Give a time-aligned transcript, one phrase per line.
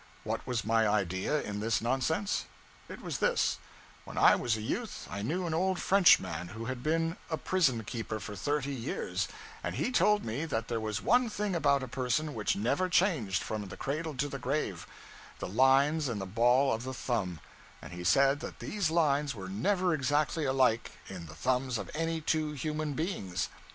[0.23, 2.45] What was my idea in this nonsense?
[2.89, 3.59] It was this:
[4.03, 7.83] When I was a youth, I knew an old Frenchman who had been a prison
[7.83, 9.27] keeper for thirty years,
[9.63, 13.43] and he told me that there was one thing about a person which never changed,
[13.43, 14.87] from the cradle to the grave
[15.37, 17.39] the lines in the ball of the thumb;
[17.79, 22.21] and he said that these lines were never exactly alike in the thumbs of any
[22.21, 23.49] two human beings.